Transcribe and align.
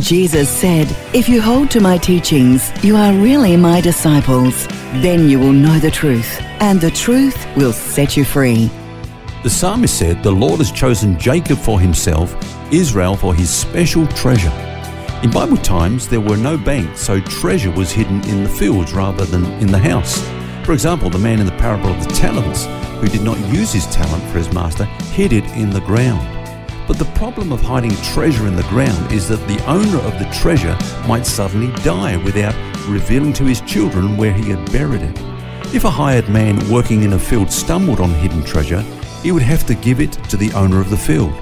Jesus 0.00 0.48
said, 0.48 0.94
If 1.14 1.28
you 1.28 1.40
hold 1.40 1.70
to 1.70 1.80
my 1.80 1.98
teachings, 1.98 2.72
you 2.84 2.96
are 2.96 3.12
really 3.12 3.56
my 3.56 3.80
disciples. 3.80 4.66
Then 5.02 5.28
you 5.28 5.38
will 5.38 5.52
know 5.52 5.78
the 5.78 5.90
truth, 5.90 6.40
and 6.60 6.80
the 6.80 6.90
truth 6.90 7.46
will 7.56 7.72
set 7.72 8.16
you 8.16 8.24
free. 8.24 8.70
The 9.42 9.50
psalmist 9.50 9.96
said, 9.96 10.22
The 10.22 10.32
Lord 10.32 10.58
has 10.58 10.72
chosen 10.72 11.18
Jacob 11.18 11.58
for 11.58 11.78
himself, 11.78 12.34
Israel 12.72 13.16
for 13.16 13.34
his 13.34 13.48
special 13.48 14.06
treasure. 14.08 14.52
In 15.22 15.30
Bible 15.30 15.56
times, 15.58 16.08
there 16.08 16.20
were 16.20 16.36
no 16.36 16.58
banks, 16.58 17.00
so 17.00 17.20
treasure 17.20 17.70
was 17.70 17.92
hidden 17.92 18.22
in 18.28 18.42
the 18.42 18.48
fields 18.48 18.92
rather 18.92 19.24
than 19.24 19.44
in 19.54 19.68
the 19.68 19.78
house. 19.78 20.22
For 20.66 20.72
example, 20.72 21.08
the 21.08 21.18
man 21.18 21.40
in 21.40 21.46
the 21.46 21.52
parable 21.52 21.90
of 21.90 22.02
the 22.02 22.12
talents, 22.14 22.66
who 23.00 23.06
did 23.06 23.22
not 23.22 23.38
use 23.54 23.72
his 23.72 23.86
talent 23.86 24.24
for 24.30 24.38
his 24.38 24.52
master, 24.52 24.84
hid 25.12 25.32
it 25.32 25.44
in 25.52 25.70
the 25.70 25.80
ground. 25.80 26.43
But 26.86 26.98
the 26.98 27.10
problem 27.16 27.50
of 27.50 27.62
hiding 27.62 27.96
treasure 28.12 28.46
in 28.46 28.56
the 28.56 28.62
ground 28.64 29.10
is 29.10 29.26
that 29.28 29.46
the 29.48 29.64
owner 29.64 29.98
of 29.98 30.18
the 30.18 30.28
treasure 30.38 30.76
might 31.08 31.24
suddenly 31.24 31.72
die 31.82 32.16
without 32.18 32.54
revealing 32.86 33.32
to 33.34 33.44
his 33.44 33.62
children 33.62 34.18
where 34.18 34.32
he 34.32 34.50
had 34.50 34.70
buried 34.70 35.00
it. 35.00 35.18
If 35.74 35.84
a 35.84 35.90
hired 35.90 36.28
man 36.28 36.58
working 36.70 37.02
in 37.02 37.14
a 37.14 37.18
field 37.18 37.50
stumbled 37.50 38.00
on 38.00 38.10
hidden 38.10 38.44
treasure, 38.44 38.82
he 39.22 39.32
would 39.32 39.42
have 39.42 39.66
to 39.66 39.74
give 39.74 40.00
it 40.00 40.12
to 40.28 40.36
the 40.36 40.52
owner 40.52 40.78
of 40.80 40.90
the 40.90 40.96
field. 40.96 41.32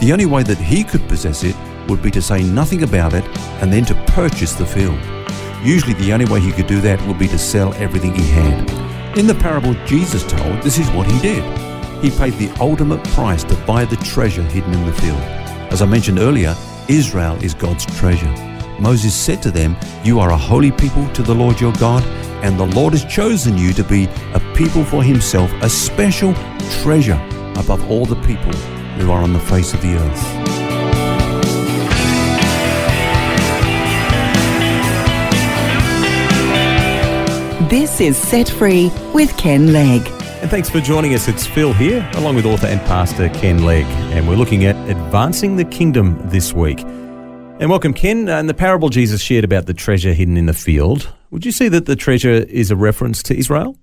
The 0.00 0.10
only 0.12 0.26
way 0.26 0.42
that 0.44 0.58
he 0.58 0.82
could 0.84 1.06
possess 1.06 1.44
it 1.44 1.54
would 1.86 2.02
be 2.02 2.10
to 2.12 2.22
say 2.22 2.42
nothing 2.42 2.82
about 2.82 3.12
it 3.12 3.24
and 3.60 3.70
then 3.70 3.84
to 3.86 4.04
purchase 4.06 4.54
the 4.54 4.66
field. 4.66 4.98
Usually, 5.62 5.94
the 5.94 6.12
only 6.12 6.26
way 6.26 6.40
he 6.40 6.52
could 6.52 6.66
do 6.66 6.80
that 6.80 7.04
would 7.06 7.18
be 7.18 7.28
to 7.28 7.38
sell 7.38 7.74
everything 7.74 8.14
he 8.14 8.28
had. 8.28 9.18
In 9.18 9.26
the 9.26 9.34
parable 9.34 9.74
Jesus 9.84 10.22
told, 10.24 10.62
this 10.62 10.78
is 10.78 10.90
what 10.92 11.10
he 11.10 11.20
did. 11.20 11.67
He 12.00 12.10
paid 12.10 12.34
the 12.34 12.54
ultimate 12.60 13.02
price 13.08 13.42
to 13.44 13.56
buy 13.66 13.84
the 13.84 13.96
treasure 13.96 14.42
hidden 14.42 14.72
in 14.72 14.86
the 14.86 14.92
field. 14.92 15.20
As 15.72 15.82
I 15.82 15.86
mentioned 15.86 16.20
earlier, 16.20 16.54
Israel 16.88 17.36
is 17.42 17.54
God's 17.54 17.84
treasure. 17.98 18.32
Moses 18.78 19.14
said 19.14 19.42
to 19.42 19.50
them, 19.50 19.76
You 20.04 20.20
are 20.20 20.30
a 20.30 20.36
holy 20.36 20.70
people 20.70 21.08
to 21.10 21.22
the 21.22 21.34
Lord 21.34 21.60
your 21.60 21.72
God, 21.74 22.04
and 22.44 22.58
the 22.58 22.66
Lord 22.66 22.92
has 22.92 23.04
chosen 23.04 23.58
you 23.58 23.72
to 23.72 23.82
be 23.82 24.04
a 24.32 24.40
people 24.54 24.84
for 24.84 25.02
himself, 25.02 25.50
a 25.60 25.68
special 25.68 26.34
treasure 26.82 27.20
above 27.56 27.90
all 27.90 28.06
the 28.06 28.20
people 28.22 28.52
who 28.98 29.10
are 29.10 29.20
on 29.20 29.32
the 29.32 29.40
face 29.40 29.74
of 29.74 29.82
the 29.82 29.96
earth. 29.96 30.48
This 37.68 38.00
is 38.00 38.16
Set 38.16 38.48
Free 38.48 38.90
with 39.12 39.36
Ken 39.36 39.72
Legg. 39.72 40.17
And 40.40 40.48
thanks 40.48 40.70
for 40.70 40.80
joining 40.80 41.14
us. 41.14 41.26
It's 41.26 41.48
Phil 41.48 41.72
here, 41.72 42.08
along 42.14 42.36
with 42.36 42.46
author 42.46 42.68
and 42.68 42.80
pastor 42.82 43.28
Ken 43.30 43.64
Legg, 43.64 43.84
and 44.14 44.28
we're 44.28 44.36
looking 44.36 44.66
at 44.66 44.76
advancing 44.88 45.56
the 45.56 45.64
kingdom 45.64 46.16
this 46.28 46.52
week. 46.52 46.78
And 46.80 47.68
welcome, 47.68 47.92
Ken. 47.92 48.28
And 48.28 48.48
the 48.48 48.54
parable 48.54 48.88
Jesus 48.88 49.20
shared 49.20 49.42
about 49.42 49.66
the 49.66 49.74
treasure 49.74 50.12
hidden 50.12 50.36
in 50.36 50.46
the 50.46 50.54
field, 50.54 51.12
would 51.32 51.44
you 51.44 51.50
see 51.50 51.68
that 51.70 51.86
the 51.86 51.96
treasure 51.96 52.30
is 52.30 52.70
a 52.70 52.76
reference 52.76 53.20
to 53.24 53.36
Israel? 53.36 53.76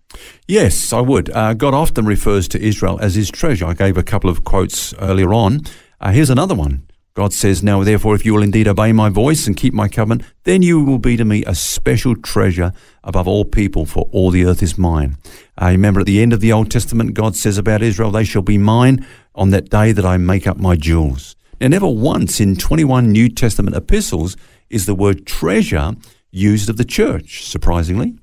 Yes, 0.48 0.94
I 0.94 1.02
would. 1.02 1.30
Uh, 1.30 1.56
God 1.56 1.74
often 1.74 2.06
refers 2.06 2.48
to 2.48 2.62
Israel 2.62 3.00
as 3.02 3.16
his 3.16 3.30
treasure. 3.30 3.66
I 3.66 3.74
gave 3.74 3.98
a 3.98 4.04
couple 4.04 4.30
of 4.30 4.46
quotes 4.46 4.94
earlier 4.94 5.34
on. 5.34 5.60
Uh, 6.00 6.12
here's 6.12 6.30
another 6.30 6.56
one. 6.56 6.88
God 7.16 7.32
says, 7.32 7.64
Now 7.64 7.82
therefore, 7.82 8.14
if 8.14 8.26
you 8.26 8.34
will 8.34 8.44
indeed 8.44 8.68
obey 8.68 8.92
my 8.92 9.08
voice 9.08 9.48
and 9.48 9.56
keep 9.56 9.74
my 9.74 9.88
covenant, 9.88 10.24
then 10.44 10.62
you 10.62 10.84
will 10.84 11.00
be 11.00 11.16
to 11.16 11.24
me 11.24 11.46
a 11.46 11.56
special 11.56 12.14
treasure 12.14 12.74
above 13.06 13.26
all 13.26 13.46
people, 13.46 13.86
for 13.86 14.10
all 14.12 14.32
the 14.32 14.46
earth 14.46 14.62
is 14.62 14.78
mine. 14.78 15.16
Uh, 15.60 15.68
remember 15.68 16.02
at 16.02 16.08
the 16.08 16.22
end 16.22 16.34
of 16.34 16.42
the 16.42 16.52
Old 16.52 16.70
Testament, 16.70 17.14
God 17.14 17.38
says 17.38 17.58
about 17.58 17.82
Israel, 17.82 18.12
They 18.12 18.26
shall 18.26 18.42
be 18.42 18.58
mine 18.58 19.08
on 19.34 19.52
that 19.52 19.70
day 19.70 19.94
that 19.94 20.06
I 20.06 20.18
make 20.18 20.46
up 20.46 20.58
my 20.58 20.76
jewels. 20.76 21.38
Now, 21.62 21.70
never 21.70 21.88
once 21.88 22.42
in 22.42 22.58
21 22.58 23.10
New 23.10 23.30
Testament 23.30 23.78
epistles 23.78 24.36
is 24.70 24.86
the 24.86 24.94
word 24.94 25.26
treasure 25.26 25.94
used 26.32 26.70
of 26.70 26.76
the 26.76 26.84
church, 26.84 27.46
surprisingly. 27.46 28.16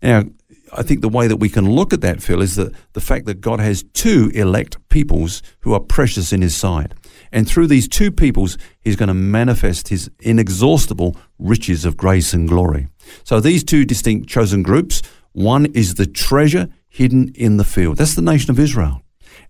Now, 0.00 0.24
I 0.72 0.82
think 0.82 1.00
the 1.00 1.08
way 1.08 1.26
that 1.26 1.36
we 1.36 1.48
can 1.48 1.70
look 1.70 1.92
at 1.92 2.00
that, 2.02 2.22
Phil, 2.22 2.42
is 2.42 2.56
that 2.56 2.72
the 2.92 3.00
fact 3.00 3.26
that 3.26 3.40
God 3.40 3.60
has 3.60 3.84
two 3.94 4.30
elect 4.34 4.76
peoples 4.88 5.42
who 5.60 5.72
are 5.74 5.80
precious 5.80 6.32
in 6.32 6.42
his 6.42 6.56
sight. 6.56 6.92
And 7.32 7.48
through 7.48 7.66
these 7.66 7.88
two 7.88 8.10
peoples, 8.10 8.56
he's 8.80 8.96
going 8.96 9.08
to 9.08 9.14
manifest 9.14 9.88
his 9.88 10.10
inexhaustible 10.20 11.16
riches 11.38 11.84
of 11.84 11.96
grace 11.96 12.32
and 12.32 12.48
glory. 12.48 12.88
So 13.24 13.40
these 13.40 13.64
two 13.64 13.84
distinct 13.84 14.28
chosen 14.28 14.62
groups, 14.62 15.02
one 15.32 15.66
is 15.66 15.94
the 15.94 16.06
treasure 16.06 16.68
hidden 16.88 17.32
in 17.34 17.56
the 17.56 17.64
field. 17.64 17.98
That's 17.98 18.14
the 18.14 18.22
nation 18.22 18.50
of 18.50 18.58
Israel. 18.58 19.02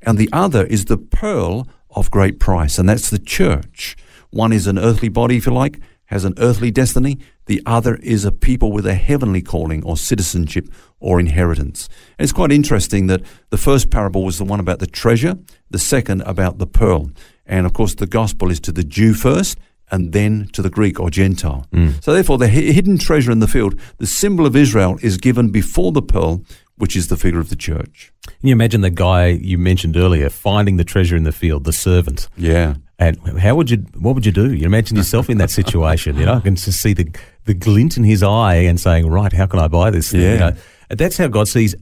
And 0.02 0.18
the 0.18 0.28
other 0.32 0.64
is 0.64 0.86
the 0.86 0.98
pearl 0.98 1.68
of 1.90 2.10
great 2.10 2.38
price, 2.38 2.78
and 2.78 2.88
that's 2.88 3.10
the 3.10 3.18
church. 3.18 3.96
One 4.30 4.52
is 4.52 4.66
an 4.66 4.78
earthly 4.78 5.08
body, 5.08 5.36
if 5.36 5.46
you 5.46 5.52
like, 5.52 5.80
has 6.06 6.24
an 6.24 6.34
earthly 6.38 6.70
destiny. 6.70 7.18
The 7.46 7.62
other 7.66 7.96
is 7.96 8.24
a 8.24 8.32
people 8.32 8.72
with 8.72 8.86
a 8.86 8.94
heavenly 8.94 9.42
calling 9.42 9.82
or 9.84 9.96
citizenship 9.96 10.68
or 11.00 11.20
inheritance. 11.20 11.88
And 12.18 12.24
it's 12.24 12.32
quite 12.32 12.52
interesting 12.52 13.06
that 13.06 13.22
the 13.50 13.58
first 13.58 13.90
parable 13.90 14.24
was 14.24 14.38
the 14.38 14.44
one 14.44 14.60
about 14.60 14.78
the 14.78 14.86
treasure, 14.86 15.36
the 15.70 15.78
second 15.78 16.22
about 16.22 16.58
the 16.58 16.66
pearl. 16.66 17.10
And 17.46 17.66
of 17.66 17.72
course, 17.72 17.94
the 17.94 18.06
gospel 18.06 18.50
is 18.50 18.60
to 18.60 18.72
the 18.72 18.84
Jew 18.84 19.14
first 19.14 19.58
and 19.90 20.12
then 20.12 20.48
to 20.52 20.62
the 20.62 20.70
Greek 20.70 21.00
or 21.00 21.10
Gentile. 21.10 21.66
Mm. 21.72 22.02
So, 22.02 22.12
therefore, 22.12 22.38
the 22.38 22.48
hidden 22.48 22.98
treasure 22.98 23.30
in 23.30 23.40
the 23.40 23.48
field, 23.48 23.78
the 23.98 24.06
symbol 24.06 24.46
of 24.46 24.54
Israel, 24.54 24.98
is 25.02 25.16
given 25.16 25.48
before 25.50 25.92
the 25.92 26.02
pearl, 26.02 26.44
which 26.76 26.94
is 26.94 27.08
the 27.08 27.16
figure 27.16 27.40
of 27.40 27.48
the 27.48 27.56
church. 27.56 28.12
Can 28.26 28.48
you 28.48 28.52
imagine 28.52 28.82
the 28.82 28.90
guy 28.90 29.28
you 29.28 29.56
mentioned 29.56 29.96
earlier 29.96 30.28
finding 30.28 30.76
the 30.76 30.84
treasure 30.84 31.16
in 31.16 31.24
the 31.24 31.32
field, 31.32 31.64
the 31.64 31.72
servant? 31.72 32.28
Yeah. 32.36 32.74
And 32.98 33.16
how 33.38 33.54
would 33.54 33.70
you? 33.70 33.78
What 33.96 34.16
would 34.16 34.26
you 34.26 34.32
do? 34.32 34.52
You 34.52 34.66
imagine 34.66 34.96
yourself 34.96 35.30
in 35.30 35.38
that 35.38 35.50
situation. 35.50 36.16
You 36.16 36.26
know, 36.26 36.34
I 36.34 36.40
can 36.40 36.56
just 36.56 36.80
see 36.80 36.94
the 36.94 37.08
the 37.44 37.54
glint 37.54 37.96
in 37.96 38.02
his 38.02 38.22
eye 38.24 38.56
and 38.56 38.80
saying, 38.80 39.06
"Right, 39.08 39.32
how 39.32 39.46
can 39.46 39.60
I 39.60 39.68
buy 39.68 39.90
this?" 39.90 40.10
Thing? 40.10 40.20
Yeah. 40.20 40.32
You 40.32 40.38
know, 40.38 40.52
that's 40.90 41.16
how 41.16 41.28
God 41.28 41.46
sees 41.46 41.76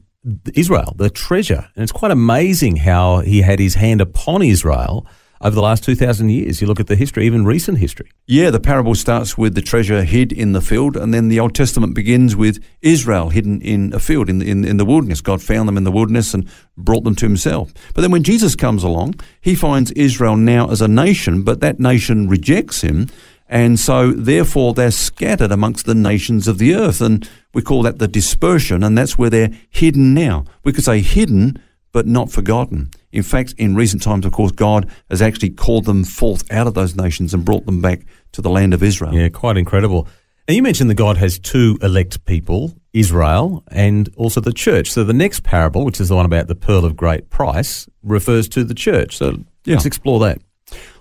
Israel, 0.53 0.93
the 0.95 1.09
treasure, 1.09 1.67
and 1.75 1.83
it's 1.83 1.91
quite 1.91 2.11
amazing 2.11 2.75
how 2.77 3.19
He 3.19 3.41
had 3.41 3.59
His 3.59 3.75
hand 3.75 3.99
upon 3.99 4.43
Israel 4.43 5.07
over 5.41 5.55
the 5.55 5.61
last 5.61 5.83
2,000 5.83 6.29
years. 6.29 6.61
You 6.61 6.67
look 6.67 6.79
at 6.79 6.87
the 6.87 6.95
history, 6.95 7.25
even 7.25 7.45
recent 7.45 7.77
history. 7.77 8.11
Yeah, 8.25 8.49
the 8.49 8.59
parable 8.59 8.95
starts 8.95 9.37
with 9.37 9.55
the 9.55 9.61
treasure 9.61 10.03
hid 10.03 10.31
in 10.31 10.53
the 10.53 10.61
field, 10.61 10.97
and 10.97 11.13
then 11.13 11.27
the 11.29 11.39
Old 11.39 11.55
Testament 11.55 11.95
begins 11.95 12.35
with 12.35 12.63
Israel 12.81 13.29
hidden 13.29 13.61
in 13.61 13.93
a 13.93 13.99
field, 13.99 14.29
in, 14.29 14.41
in, 14.41 14.65
in 14.65 14.77
the 14.77 14.85
wilderness. 14.85 15.21
God 15.21 15.41
found 15.41 15.67
them 15.67 15.77
in 15.77 15.83
the 15.83 15.91
wilderness 15.91 16.33
and 16.33 16.49
brought 16.77 17.03
them 17.03 17.15
to 17.15 17.25
himself. 17.25 17.73
But 17.93 18.01
then 18.01 18.11
when 18.11 18.23
Jesus 18.23 18.55
comes 18.55 18.83
along, 18.83 19.15
he 19.41 19.55
finds 19.55 19.91
Israel 19.91 20.35
now 20.35 20.69
as 20.69 20.81
a 20.81 20.87
nation, 20.87 21.43
but 21.43 21.59
that 21.61 21.79
nation 21.79 22.27
rejects 22.27 22.81
him. 22.81 23.07
And 23.49 23.79
so, 23.79 24.11
therefore, 24.11 24.73
they're 24.73 24.91
scattered 24.91 25.51
amongst 25.51 25.85
the 25.85 25.95
nations 25.95 26.47
of 26.47 26.57
the 26.57 26.75
earth. 26.75 26.99
And 26.99 27.27
we 27.53 27.61
call 27.61 27.81
that 27.83 27.99
the 27.99 28.07
dispersion, 28.07 28.83
and 28.83 28.97
that's 28.97 29.17
where 29.17 29.29
they're 29.29 29.51
hidden 29.69 30.13
now. 30.13 30.43
We 30.63 30.73
could 30.73 30.83
say 30.83 30.99
hidden, 30.99 31.61
but 31.93 32.05
not 32.05 32.29
forgotten. 32.29 32.91
In 33.17 33.23
fact, 33.23 33.55
in 33.57 33.75
recent 33.75 34.01
times, 34.03 34.25
of 34.25 34.31
course, 34.31 34.51
God 34.51 34.89
has 35.09 35.21
actually 35.21 35.49
called 35.49 35.85
them 35.85 36.03
forth 36.03 36.49
out 36.51 36.67
of 36.67 36.75
those 36.75 36.95
nations 36.95 37.33
and 37.33 37.43
brought 37.43 37.65
them 37.65 37.81
back 37.81 38.05
to 38.33 38.41
the 38.41 38.49
land 38.49 38.73
of 38.73 38.83
Israel. 38.83 39.13
Yeah, 39.13 39.29
quite 39.29 39.57
incredible. 39.57 40.07
And 40.47 40.55
you 40.55 40.61
mentioned 40.61 40.89
that 40.89 40.95
God 40.95 41.17
has 41.17 41.39
two 41.39 41.77
elect 41.81 42.23
people, 42.25 42.77
Israel 42.93 43.63
and 43.69 44.09
also 44.15 44.39
the 44.39 44.53
church. 44.53 44.91
So 44.91 45.03
the 45.03 45.13
next 45.13 45.43
parable, 45.43 45.83
which 45.83 45.99
is 45.99 46.09
the 46.09 46.15
one 46.15 46.25
about 46.25 46.47
the 46.47 46.55
pearl 46.55 46.85
of 46.85 46.95
great 46.95 47.29
price, 47.29 47.89
refers 48.03 48.47
to 48.49 48.63
the 48.63 48.75
church. 48.75 49.17
So 49.17 49.39
Yeah. 49.65 49.73
let's 49.73 49.85
explore 49.85 50.19
that. 50.19 50.39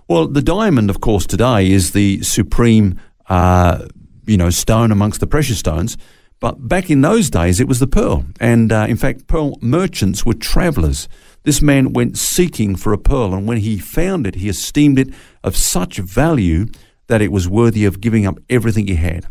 Well, 0.09 0.27
the 0.27 0.43
diamond, 0.43 0.89
of 0.91 1.01
course, 1.01 1.27
today 1.27 1.71
is 1.71 1.93
the 1.93 2.23
supreme, 2.23 2.99
uh, 3.29 3.87
you 4.27 4.37
know, 4.37 4.51
stone 4.51 4.91
amongst 4.91 5.21
the 5.21 5.27
precious 5.27 5.59
stones. 5.59 5.97
But 6.41 6.69
back 6.69 6.91
in 6.91 7.01
those 7.01 7.31
days, 7.31 7.61
it 7.61 7.69
was 7.69 7.79
the 7.79 7.87
pearl. 7.87 8.25
And 8.41 8.73
uh, 8.73 8.87
in 8.89 8.97
fact, 8.97 9.27
pearl 9.27 9.59
merchants 9.61 10.25
were 10.27 10.35
travelers. 10.35 11.09
This 11.47 11.63
man 11.63 11.93
went 11.99 12.19
seeking 12.19 12.77
for 12.77 12.93
a 12.93 12.99
pearl, 12.99 13.33
and 13.35 13.47
when 13.49 13.59
he 13.59 13.79
found 13.79 14.27
it, 14.27 14.35
he 14.43 14.49
esteemed 14.49 14.99
it 14.99 15.09
of 15.43 15.55
such 15.57 15.95
value 15.99 16.67
that 17.07 17.23
it 17.23 17.31
was 17.31 17.47
worthy 17.49 17.85
of 17.87 18.01
giving 18.01 18.27
up 18.27 18.37
everything 18.51 18.87
he 18.89 18.97
had. 18.97 19.23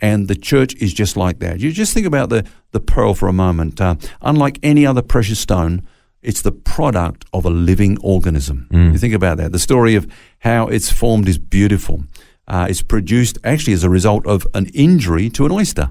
And 0.00 0.26
the 0.28 0.34
church 0.34 0.74
is 0.84 0.92
just 0.92 1.16
like 1.16 1.38
that. 1.38 1.60
You 1.60 1.70
just 1.72 1.94
think 1.94 2.06
about 2.06 2.28
the, 2.28 2.44
the 2.72 2.80
pearl 2.80 3.14
for 3.14 3.28
a 3.28 3.32
moment. 3.32 3.80
Uh, 3.80 3.94
unlike 4.20 4.58
any 4.64 4.84
other 4.84 5.00
precious 5.02 5.38
stone, 5.38 5.82
it's 6.22 6.42
the 6.42 6.50
product 6.52 7.24
of 7.32 7.44
a 7.46 7.50
living 7.50 7.96
organism. 8.02 8.66
You 8.92 8.98
think 8.98 9.14
about 9.14 9.36
that. 9.38 9.52
The 9.52 9.58
story 9.60 9.94
of 9.94 10.06
how 10.40 10.66
it's 10.68 10.90
formed 10.92 11.28
is 11.28 11.38
beautiful. 11.38 12.02
uh, 12.48 12.66
is 12.68 12.82
produced 12.82 13.38
actually 13.44 13.74
as 13.74 13.84
a 13.84 13.88
result 13.90 14.26
of 14.26 14.44
an 14.54 14.66
injury 14.74 15.30
to 15.30 15.46
an 15.46 15.52
oyster. 15.52 15.88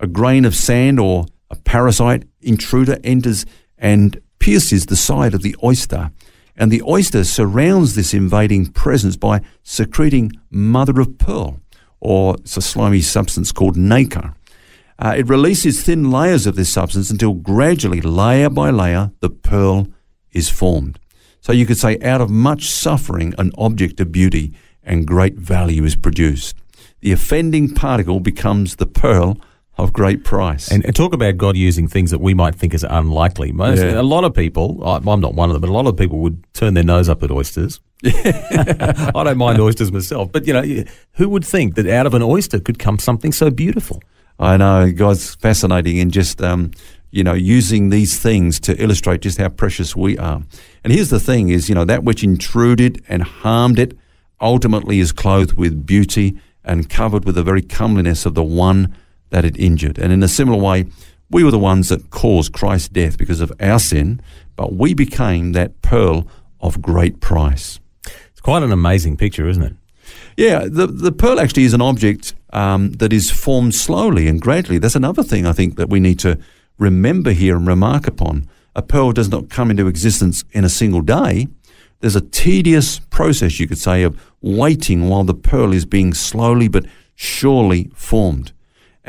A 0.00 0.08
grain 0.08 0.44
of 0.44 0.54
sand 0.56 0.98
or 0.98 1.26
a 1.50 1.56
parasite 1.56 2.24
intruder 2.40 2.98
enters 3.04 3.46
and 3.78 4.20
pierces 4.40 4.86
the 4.86 4.96
side 4.96 5.34
of 5.34 5.42
the 5.42 5.54
oyster. 5.62 6.10
And 6.56 6.72
the 6.72 6.82
oyster 6.82 7.22
surrounds 7.24 7.94
this 7.94 8.12
invading 8.12 8.72
presence 8.72 9.16
by 9.16 9.40
secreting 9.62 10.32
mother 10.50 11.00
of 11.00 11.16
pearl, 11.18 11.60
or 12.00 12.34
it's 12.34 12.56
a 12.56 12.60
slimy 12.60 13.00
substance 13.00 13.52
called 13.52 13.76
nacre. 13.76 14.34
Uh, 14.98 15.14
it 15.16 15.28
releases 15.28 15.82
thin 15.82 16.10
layers 16.10 16.46
of 16.46 16.56
this 16.56 16.70
substance 16.70 17.10
until 17.10 17.32
gradually, 17.32 18.02
layer 18.02 18.50
by 18.50 18.70
layer, 18.70 19.12
the 19.20 19.30
pearl 19.30 19.86
is 20.32 20.50
formed. 20.50 20.98
So 21.40 21.52
you 21.52 21.64
could 21.64 21.78
say, 21.78 21.98
out 22.00 22.20
of 22.20 22.28
much 22.28 22.68
suffering, 22.68 23.34
an 23.38 23.52
object 23.56 24.00
of 24.00 24.12
beauty 24.12 24.52
and 24.82 25.06
great 25.06 25.36
value 25.36 25.84
is 25.84 25.96
produced. 25.96 26.56
The 27.00 27.12
offending 27.12 27.74
particle 27.74 28.20
becomes 28.20 28.76
the 28.76 28.86
pearl 28.86 29.38
of 29.82 29.92
great 29.92 30.24
price. 30.24 30.70
And, 30.70 30.84
and, 30.84 30.94
talk 30.94 31.12
about 31.12 31.36
God 31.36 31.56
using 31.56 31.88
things 31.88 32.10
that 32.10 32.20
we 32.20 32.34
might 32.34 32.54
think 32.54 32.74
is 32.74 32.84
unlikely. 32.84 33.52
Most, 33.52 33.82
yeah. 33.82 34.00
A 34.00 34.02
lot 34.02 34.24
of 34.24 34.34
people, 34.34 34.82
I'm 34.84 35.20
not 35.20 35.34
one 35.34 35.50
of 35.50 35.54
them, 35.54 35.60
but 35.60 35.70
a 35.70 35.72
lot 35.72 35.86
of 35.86 35.96
people 35.96 36.18
would 36.18 36.44
turn 36.54 36.74
their 36.74 36.84
nose 36.84 37.08
up 37.08 37.22
at 37.22 37.30
oysters. 37.30 37.80
I 38.04 39.12
don't 39.14 39.38
mind 39.38 39.60
oysters 39.60 39.92
myself, 39.92 40.32
but 40.32 40.46
you 40.46 40.52
know, 40.52 40.84
who 41.14 41.28
would 41.28 41.44
think 41.44 41.74
that 41.74 41.86
out 41.86 42.06
of 42.06 42.14
an 42.14 42.22
oyster 42.22 42.60
could 42.60 42.78
come 42.78 42.98
something 42.98 43.32
so 43.32 43.50
beautiful? 43.50 44.02
I 44.38 44.56
know 44.56 44.90
God's 44.90 45.34
fascinating 45.34 45.98
in 45.98 46.10
just 46.10 46.40
um, 46.42 46.70
you 47.10 47.22
know 47.22 47.34
using 47.34 47.90
these 47.90 48.18
things 48.18 48.58
to 48.60 48.82
illustrate 48.82 49.20
just 49.20 49.36
how 49.36 49.50
precious 49.50 49.94
we 49.94 50.16
are. 50.16 50.42
And 50.82 50.92
here's 50.92 51.10
the 51.10 51.20
thing: 51.20 51.50
is 51.50 51.68
you 51.68 51.74
know 51.74 51.84
that 51.84 52.04
which 52.04 52.24
intruded 52.24 53.04
and 53.06 53.22
harmed 53.22 53.78
it 53.78 53.96
ultimately 54.40 55.00
is 55.00 55.12
clothed 55.12 55.58
with 55.58 55.84
beauty 55.84 56.40
and 56.64 56.88
covered 56.88 57.26
with 57.26 57.34
the 57.34 57.42
very 57.42 57.62
comeliness 57.62 58.24
of 58.24 58.34
the 58.34 58.42
one 58.42 58.96
that 59.30 59.44
it 59.44 59.56
injured. 59.58 59.98
And 59.98 60.12
in 60.12 60.22
a 60.22 60.28
similar 60.28 60.58
way, 60.58 60.86
we 61.30 61.44
were 61.44 61.50
the 61.50 61.58
ones 61.58 61.88
that 61.88 62.10
caused 62.10 62.52
Christ's 62.52 62.88
death 62.88 63.16
because 63.16 63.40
of 63.40 63.52
our 63.60 63.78
sin, 63.78 64.20
but 64.56 64.74
we 64.74 64.94
became 64.94 65.52
that 65.52 65.80
pearl 65.82 66.26
of 66.60 66.82
great 66.82 67.20
price. 67.20 67.80
It's 68.04 68.40
quite 68.40 68.62
an 68.62 68.72
amazing 68.72 69.16
picture, 69.16 69.48
isn't 69.48 69.62
it? 69.62 69.74
Yeah, 70.36 70.66
the, 70.68 70.86
the 70.86 71.12
pearl 71.12 71.40
actually 71.40 71.64
is 71.64 71.74
an 71.74 71.82
object 71.82 72.34
um, 72.52 72.92
that 72.94 73.12
is 73.12 73.30
formed 73.30 73.74
slowly 73.74 74.26
and 74.26 74.40
gradually. 74.40 74.78
That's 74.78 74.96
another 74.96 75.22
thing 75.22 75.46
I 75.46 75.52
think 75.52 75.76
that 75.76 75.88
we 75.88 76.00
need 76.00 76.18
to 76.20 76.38
remember 76.78 77.32
here 77.32 77.56
and 77.56 77.66
remark 77.66 78.06
upon. 78.06 78.48
A 78.74 78.82
pearl 78.82 79.12
does 79.12 79.28
not 79.28 79.50
come 79.50 79.70
into 79.70 79.86
existence 79.86 80.44
in 80.52 80.64
a 80.64 80.68
single 80.68 81.02
day. 81.02 81.48
There's 82.00 82.16
a 82.16 82.20
tedious 82.20 82.98
process, 82.98 83.60
you 83.60 83.68
could 83.68 83.78
say, 83.78 84.02
of 84.02 84.18
waiting 84.40 85.08
while 85.08 85.24
the 85.24 85.34
pearl 85.34 85.72
is 85.72 85.84
being 85.84 86.14
slowly 86.14 86.68
but 86.68 86.86
surely 87.14 87.90
formed. 87.94 88.52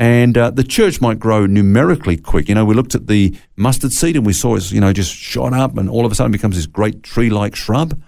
And 0.02 0.36
uh, 0.36 0.50
the 0.50 0.64
church 0.64 1.00
might 1.00 1.20
grow 1.20 1.46
numerically 1.46 2.16
quick. 2.16 2.48
You 2.48 2.56
know, 2.56 2.64
we 2.64 2.74
looked 2.74 2.96
at 2.96 3.06
the 3.06 3.36
mustard 3.54 3.92
seed 3.92 4.16
and 4.16 4.26
we 4.26 4.32
saw 4.32 4.56
it, 4.56 4.72
you 4.72 4.80
know, 4.80 4.92
just 4.92 5.14
shot 5.14 5.52
up 5.52 5.78
and 5.78 5.88
all 5.88 6.04
of 6.04 6.10
a 6.10 6.14
sudden 6.16 6.32
becomes 6.32 6.56
this 6.56 6.66
great 6.66 7.04
tree 7.04 7.30
like 7.30 7.54
shrub. 7.54 8.02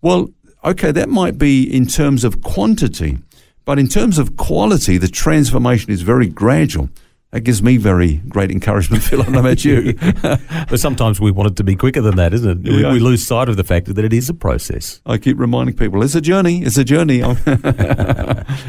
Well, 0.00 0.30
okay, 0.64 0.90
that 0.90 1.10
might 1.10 1.36
be 1.36 1.62
in 1.62 1.86
terms 1.86 2.24
of 2.24 2.40
quantity. 2.40 3.18
But 3.66 3.78
in 3.78 3.88
terms 3.88 4.16
of 4.16 4.38
quality, 4.38 4.96
the 4.96 5.06
transformation 5.06 5.92
is 5.92 6.00
very 6.00 6.28
gradual. 6.28 6.88
That 7.32 7.42
gives 7.42 7.62
me 7.62 7.76
very 7.76 8.22
great 8.26 8.50
encouragement, 8.50 9.02
Phil. 9.04 9.20
I 9.20 9.24
don't 9.24 9.34
know 9.34 9.40
about 9.40 9.66
you. 9.66 9.92
but 10.22 10.80
sometimes 10.80 11.20
we 11.20 11.30
want 11.30 11.50
it 11.50 11.56
to 11.56 11.64
be 11.64 11.76
quicker 11.76 12.00
than 12.00 12.16
that, 12.16 12.32
isn't 12.32 12.66
it? 12.66 12.72
Yeah. 12.72 12.88
We, 12.88 12.94
we, 12.94 13.00
lose 13.00 13.26
sight 13.26 13.50
of 13.50 13.58
the 13.58 13.64
fact 13.64 13.94
that 13.94 14.02
it 14.02 14.14
is 14.14 14.30
a 14.30 14.34
process. 14.34 15.02
I 15.04 15.18
keep 15.18 15.38
reminding 15.38 15.76
people 15.76 16.02
it's 16.02 16.14
a 16.14 16.22
journey. 16.22 16.62
It's 16.62 16.78
a 16.78 16.84
journey. 16.84 17.20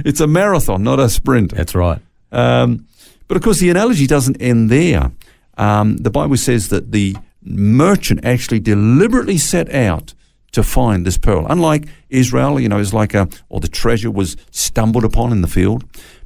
it's 0.03 0.19
a 0.19 0.27
marathon, 0.27 0.83
not 0.83 0.99
a 0.99 1.07
sprint. 1.07 1.55
That's 1.55 1.73
right. 1.73 2.01
Um, 2.35 2.87
but 3.27 3.37
of 3.37 3.43
course, 3.43 3.59
the 3.59 3.69
analogy 3.69 4.07
doesn't 4.07 4.41
end 4.41 4.69
there. 4.69 5.11
Um, 5.57 5.97
the 5.97 6.11
Bible 6.11 6.37
says 6.37 6.69
that 6.69 6.91
the 6.91 7.15
merchant 7.41 8.25
actually 8.25 8.59
deliberately 8.59 9.37
set 9.37 9.73
out 9.73 10.13
to 10.51 10.63
find 10.63 11.05
this 11.05 11.17
pearl. 11.17 11.45
Unlike 11.49 11.87
Israel, 12.09 12.59
you 12.59 12.69
know, 12.69 12.79
it's 12.79 12.93
like 12.93 13.13
a, 13.13 13.27
or 13.49 13.59
the 13.59 13.67
treasure 13.67 14.11
was 14.11 14.37
stumbled 14.51 15.03
upon 15.03 15.31
in 15.31 15.41
the 15.41 15.47
field. 15.47 15.83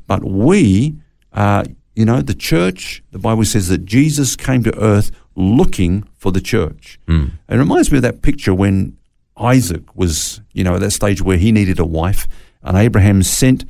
But 0.07 0.23
we, 0.23 0.95
uh, 1.33 1.63
you 1.95 2.05
know, 2.05 2.21
the 2.21 2.33
church, 2.33 3.03
the 3.11 3.19
Bible 3.19 3.45
says 3.45 3.67
that 3.69 3.85
Jesus 3.85 4.35
came 4.35 4.63
to 4.63 4.77
earth 4.79 5.11
looking 5.35 6.03
for 6.17 6.31
the 6.31 6.41
church. 6.41 6.99
Mm. 7.07 7.31
It 7.47 7.55
reminds 7.55 7.91
me 7.91 7.97
of 7.97 8.03
that 8.03 8.21
picture 8.21 8.53
when 8.53 8.97
Isaac 9.37 9.95
was, 9.95 10.41
you 10.53 10.63
know, 10.63 10.75
at 10.75 10.81
that 10.81 10.91
stage 10.91 11.21
where 11.21 11.37
he 11.37 11.51
needed 11.51 11.79
a 11.79 11.85
wife, 11.85 12.27
and 12.61 12.77
Abraham 12.77 13.23
sent 13.23 13.65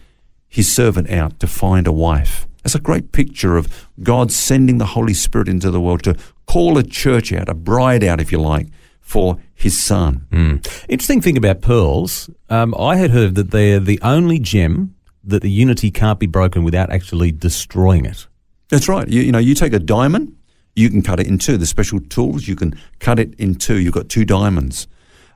his 0.50 0.74
servant 0.74 1.10
out 1.10 1.40
to 1.40 1.48
find 1.48 1.88
a 1.88 1.92
wife. 1.94 2.48
That's 2.64 2.76
a 2.76 2.80
great 2.80 3.12
picture 3.12 3.56
of 3.56 3.88
God 4.04 4.32
sending 4.32 4.80
the 4.80 4.88
Holy 4.88 5.14
Spirit 5.14 5.48
into 5.48 5.72
the 5.72 5.80
world 5.80 6.04
to 6.04 6.16
call 6.46 6.78
a 6.78 6.84
church 6.84 7.32
out, 7.32 7.48
a 7.48 7.54
bride 7.54 8.04
out, 8.04 8.20
if 8.20 8.32
you 8.32 8.40
like, 8.40 8.68
for 9.00 9.38
his 9.54 9.82
son. 9.82 10.26
Mm. 10.32 10.86
Interesting 10.90 11.22
thing 11.22 11.38
about 11.38 11.62
pearls, 11.62 12.30
um, 12.50 12.76
I 12.78 12.98
had 12.98 13.12
heard 13.12 13.36
that 13.36 13.52
they're 13.52 13.80
the 13.80 14.00
only 14.02 14.40
gem 14.40 14.96
that 15.24 15.42
the 15.42 15.52
unity 15.52 15.92
can't 15.92 16.20
be 16.20 16.28
broken 16.28 16.64
without 16.64 16.90
actually 16.90 17.32
destroying 17.32 18.06
it. 18.06 18.28
That's 18.70 18.88
right. 18.88 19.08
You, 19.08 19.22
you 19.22 19.32
know, 19.32 19.40
you 19.40 19.56
take 19.56 19.74
a 19.74 19.80
diamond, 19.80 20.36
you 20.76 20.90
can 20.90 21.02
cut 21.02 21.20
it 21.20 21.28
in 21.28 21.38
two. 21.38 21.58
The 21.58 21.66
special 21.66 22.00
tools, 22.00 22.48
you 22.48 22.56
can 22.56 22.80
cut 23.00 23.20
it 23.20 23.34
in 23.40 23.56
two. 23.56 23.80
You've 23.80 23.94
got 23.94 24.10
two 24.10 24.26
diamonds. 24.26 24.88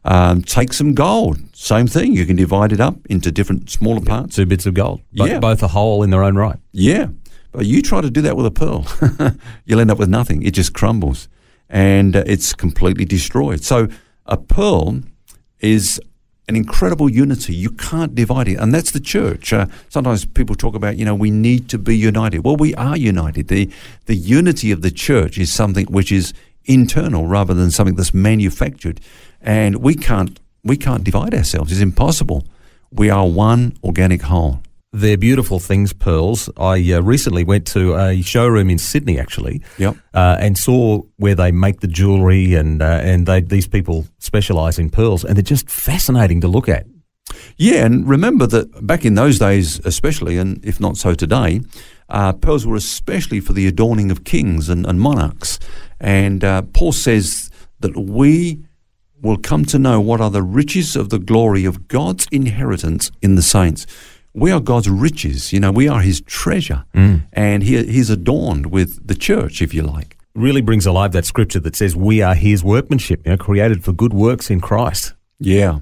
Um, 0.05 0.41
take 0.41 0.73
some 0.73 0.93
gold. 0.93 1.39
Same 1.53 1.87
thing. 1.87 2.13
You 2.13 2.25
can 2.25 2.35
divide 2.35 2.71
it 2.73 2.81
up 2.81 2.97
into 3.09 3.31
different 3.31 3.69
smaller 3.69 4.01
parts. 4.01 4.35
Two 4.35 4.45
bits 4.45 4.65
of 4.65 4.73
gold. 4.73 5.01
yeah. 5.11 5.39
Both 5.39 5.63
a 5.63 5.69
whole 5.69 6.03
in 6.03 6.09
their 6.09 6.23
own 6.23 6.35
right. 6.35 6.57
Yeah. 6.71 7.07
But 7.51 7.65
you 7.65 7.81
try 7.81 8.01
to 8.01 8.09
do 8.09 8.21
that 8.21 8.35
with 8.35 8.45
a 8.47 8.51
pearl, 8.51 8.87
you'll 9.65 9.79
end 9.79 9.91
up 9.91 9.99
with 9.99 10.09
nothing. 10.09 10.41
It 10.41 10.51
just 10.55 10.73
crumbles 10.73 11.29
and 11.69 12.15
uh, 12.15 12.23
it's 12.25 12.53
completely 12.53 13.05
destroyed. 13.05 13.63
So 13.63 13.87
a 14.25 14.37
pearl 14.37 15.01
is 15.59 16.01
an 16.47 16.55
incredible 16.55 17.09
unity. 17.09 17.55
You 17.55 17.69
can't 17.69 18.13
divide 18.13 18.47
it, 18.47 18.55
and 18.55 18.73
that's 18.73 18.91
the 18.91 18.99
church. 18.99 19.53
Uh, 19.53 19.67
sometimes 19.89 20.25
people 20.25 20.55
talk 20.55 20.75
about, 20.75 20.97
you 20.97 21.05
know, 21.05 21.15
we 21.15 21.31
need 21.31 21.69
to 21.69 21.77
be 21.77 21.95
united. 21.97 22.39
Well, 22.43 22.57
we 22.57 22.75
are 22.75 22.97
united. 22.97 23.47
the 23.47 23.69
The 24.05 24.15
unity 24.15 24.71
of 24.71 24.81
the 24.81 24.91
church 24.91 25.37
is 25.37 25.53
something 25.53 25.85
which 25.85 26.11
is 26.11 26.33
internal 26.65 27.27
rather 27.27 27.53
than 27.53 27.71
something 27.71 27.95
that's 27.95 28.13
manufactured, 28.13 28.99
and 29.43 29.75
we 29.75 29.93
can't 29.95 30.39
we 30.63 30.77
can't 30.77 31.03
divide 31.03 31.33
ourselves. 31.33 31.71
It's 31.71 31.81
impossible. 31.81 32.45
We 32.91 33.09
are 33.09 33.27
one 33.27 33.77
organic 33.83 34.21
whole. 34.23 34.61
They're 34.95 35.17
beautiful 35.17 35.59
things, 35.59 35.91
pearls. 35.91 36.49
I 36.55 36.93
uh, 36.93 37.01
recently 37.01 37.43
went 37.43 37.65
to 37.67 37.95
a 37.95 38.21
showroom 38.21 38.69
in 38.69 38.77
Sydney, 38.77 39.19
actually, 39.19 39.63
yep. 39.79 39.97
Uh, 40.13 40.37
and 40.39 40.55
saw 40.55 41.01
where 41.17 41.33
they 41.33 41.51
make 41.51 41.79
the 41.79 41.87
jewellery, 41.87 42.53
and 42.53 42.81
uh, 42.81 43.01
and 43.03 43.25
they, 43.25 43.41
these 43.41 43.67
people 43.67 44.05
specialise 44.19 44.77
in 44.77 44.89
pearls, 44.91 45.25
and 45.25 45.35
they're 45.35 45.43
just 45.43 45.69
fascinating 45.69 46.41
to 46.41 46.47
look 46.47 46.69
at. 46.69 46.85
Yeah, 47.57 47.85
and 47.85 48.07
remember 48.07 48.45
that 48.47 48.85
back 48.85 49.03
in 49.03 49.15
those 49.15 49.39
days, 49.39 49.79
especially, 49.83 50.37
and 50.37 50.63
if 50.63 50.79
not 50.79 50.97
so 50.97 51.15
today, 51.15 51.61
uh, 52.09 52.33
pearls 52.33 52.67
were 52.67 52.75
especially 52.75 53.39
for 53.39 53.53
the 53.53 53.67
adorning 53.67 54.11
of 54.11 54.23
kings 54.23 54.69
and, 54.69 54.85
and 54.85 55.01
monarchs. 55.01 55.57
And 55.99 56.43
uh, 56.43 56.61
Paul 56.73 56.91
says 56.91 57.49
that 57.79 57.97
we 57.97 58.63
will 59.23 59.37
come 59.37 59.65
to 59.65 59.79
know 59.79 59.99
what 59.99 60.21
are 60.21 60.29
the 60.29 60.43
riches 60.43 60.95
of 60.95 61.09
the 61.09 61.17
glory 61.17 61.65
of 61.65 61.87
God's 61.87 62.27
inheritance 62.31 63.09
in 63.23 63.33
the 63.33 63.41
saints 63.41 63.87
we 64.33 64.51
are 64.51 64.59
God's 64.59 64.89
riches. 64.89 65.53
You 65.53 65.59
know, 65.59 65.71
we 65.71 65.87
are 65.87 66.01
His 66.01 66.21
treasure, 66.21 66.85
mm. 66.93 67.23
and 67.31 67.63
he, 67.63 67.83
He's 67.85 68.09
adorned 68.09 68.67
with 68.67 69.07
the 69.07 69.15
church, 69.15 69.61
if 69.61 69.73
you 69.73 69.83
like. 69.83 70.17
Really 70.35 70.61
brings 70.61 70.85
alive 70.85 71.11
that 71.11 71.25
scripture 71.25 71.59
that 71.59 71.75
says 71.75 71.95
we 71.95 72.21
are 72.21 72.33
His 72.33 72.63
workmanship, 72.63 73.21
you 73.25 73.31
know, 73.31 73.37
created 73.37 73.83
for 73.83 73.93
good 73.93 74.13
works 74.13 74.49
in 74.49 74.59
Christ. 74.59 75.13
Yeah. 75.39 75.79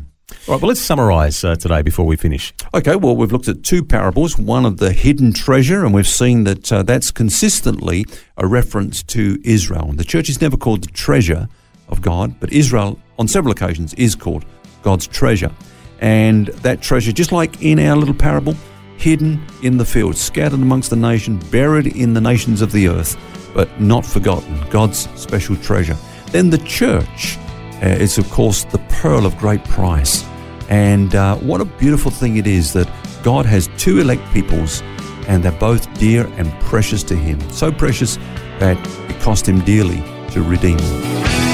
All 0.48 0.56
right, 0.56 0.62
well, 0.62 0.70
let's 0.70 0.82
summarize 0.82 1.44
uh, 1.44 1.56
today 1.56 1.82
before 1.82 2.06
we 2.06 2.16
finish. 2.16 2.54
Okay, 2.74 2.96
well, 2.96 3.16
we've 3.16 3.32
looked 3.32 3.50
at 3.50 3.64
two 3.64 3.84
parables 3.84 4.38
one 4.38 4.66
of 4.66 4.78
the 4.78 4.94
hidden 4.94 5.34
treasure, 5.34 5.86
and 5.86 5.94
we've 5.94 6.08
seen 6.08 6.46
that 6.46 6.72
uh, 6.72 6.84
that's 6.84 7.12
consistently 7.12 8.06
a 8.38 8.48
reference 8.48 9.04
to 9.04 9.40
Israel. 9.44 9.90
And 9.90 10.00
The 10.00 10.06
church 10.06 10.30
is 10.30 10.40
never 10.40 10.56
called 10.56 10.84
the 10.84 10.92
treasure 10.92 11.50
of 11.90 12.02
God, 12.02 12.40
but 12.40 12.52
Israel, 12.54 12.98
on 13.22 13.28
several 13.28 13.52
occasions, 13.52 13.94
is 13.94 14.16
called 14.16 14.44
God's 14.82 15.06
treasure. 15.06 15.52
And 16.00 16.48
that 16.48 16.82
treasure, 16.82 17.12
just 17.12 17.32
like 17.32 17.62
in 17.62 17.78
our 17.78 17.96
little 17.96 18.16
parable, 18.16 18.56
hidden 18.98 19.40
in 19.62 19.78
the 19.78 19.86
field, 19.86 20.18
scattered 20.18 20.60
amongst 20.60 20.90
the 20.90 20.96
nation, 20.96 21.38
buried 21.52 21.86
in 21.96 22.16
the 22.16 22.20
nations 22.20 22.64
of 22.64 22.72
the 22.72 22.88
earth, 22.88 23.16
but 23.54 23.80
not 23.80 24.04
forgotten, 24.04 24.60
God's 24.72 25.08
special 25.20 25.56
treasure. 25.58 25.96
Then 26.32 26.50
the 26.50 26.58
church 26.58 27.38
uh, 27.84 28.06
is, 28.06 28.18
of 28.18 28.28
course, 28.32 28.64
the 28.64 28.80
pearl 28.90 29.28
of 29.28 29.38
great 29.38 29.64
price. 29.66 30.26
And 30.68 31.14
uh, 31.14 31.36
what 31.38 31.62
a 31.62 31.66
beautiful 31.66 32.10
thing 32.10 32.38
it 32.38 32.48
is 32.48 32.74
that 32.74 32.90
God 33.22 33.46
has 33.46 33.70
two 33.78 34.00
elect 34.00 34.24
peoples, 34.34 34.82
and 35.28 35.44
they're 35.44 35.52
both 35.60 35.94
dear 36.00 36.26
and 36.38 36.52
precious 36.62 37.04
to 37.04 37.16
Him. 37.16 37.40
So 37.52 37.72
precious 37.72 38.18
that 38.58 38.78
it 39.12 39.22
cost 39.22 39.48
Him 39.48 39.60
dearly 39.60 40.02
to 40.32 40.42
redeem 40.42 40.78
them. 40.78 41.51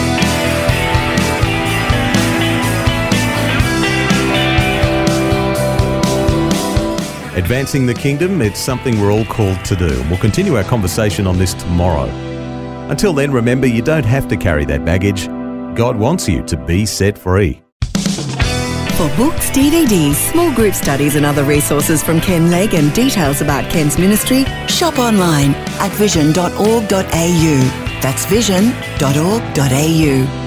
Advancing 7.38 7.86
the 7.86 7.94
kingdom, 7.94 8.42
it's 8.42 8.60
something 8.60 9.00
we're 9.00 9.14
all 9.14 9.26
called 9.26 9.64
to 9.64 9.76
do, 9.76 10.04
we'll 10.10 10.18
continue 10.18 10.58
our 10.58 10.64
conversation 10.64 11.28
on 11.28 11.38
this 11.38 11.54
tomorrow. 11.54 12.10
Until 12.90 13.14
then, 13.14 13.32
remember 13.32 13.68
you 13.68 13.84
don't 13.84 14.08
have 14.08 14.28
to 14.30 14.38
carry 14.38 14.66
that 14.66 14.84
baggage. 14.84 15.28
God 15.78 15.98
wants 15.98 16.28
you 16.28 16.42
to 16.46 16.58
be 16.58 16.88
set 16.88 17.16
free. 17.16 17.62
For 17.94 19.08
books, 19.16 19.52
DVDs, 19.52 20.16
small 20.32 20.52
group 20.56 20.74
studies, 20.74 21.16
and 21.16 21.28
other 21.28 21.44
resources 21.44 22.02
from 22.02 22.22
Ken 22.22 22.50
Legg 22.50 22.74
and 22.74 22.92
details 22.96 23.42
about 23.42 23.70
Ken's 23.70 24.00
ministry, 24.00 24.44
shop 24.68 24.98
online 24.98 25.54
at 25.78 25.92
vision.org.au. 25.92 26.90
That's 28.02 28.26
vision.org.au. 28.26 30.47